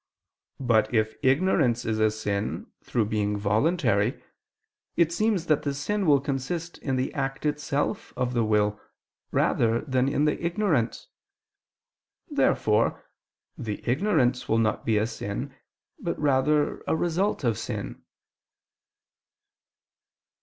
But 0.59 0.91
if 0.91 1.13
ignorance 1.21 1.85
is 1.85 1.99
a 1.99 2.09
sin, 2.09 2.71
through 2.83 3.05
being 3.05 3.37
voluntary, 3.37 4.19
it 4.95 5.11
seems 5.11 5.45
that 5.45 5.61
the 5.61 5.75
sin 5.75 6.07
will 6.07 6.19
consist 6.19 6.79
in 6.79 6.95
the 6.95 7.13
act 7.13 7.45
itself 7.45 8.11
of 8.17 8.33
the 8.33 8.43
will, 8.43 8.81
rather 9.31 9.81
than 9.81 10.07
in 10.09 10.25
the 10.25 10.43
ignorance. 10.43 11.07
Therefore 12.31 13.05
the 13.55 13.87
ignorance 13.87 14.49
will 14.49 14.57
not 14.57 14.87
be 14.87 14.97
a 14.97 15.05
sin, 15.05 15.53
but 15.99 16.17
rather 16.19 16.81
a 16.87 16.95
result 16.95 17.43
of 17.43 17.59
sin. 17.59 18.01